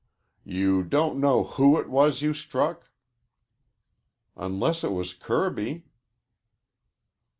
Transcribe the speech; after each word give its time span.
"You 0.47 0.81
don't 0.81 1.19
know 1.19 1.43
who 1.43 1.77
it 1.79 1.87
was 1.87 2.23
you 2.23 2.33
struck?" 2.33 2.89
"Unless 4.35 4.83
it 4.83 4.93
was 4.93 5.13
Kirby." 5.13 5.85